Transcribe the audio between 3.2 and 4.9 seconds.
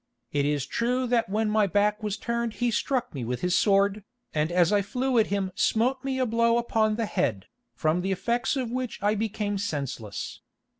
with his sword, and as I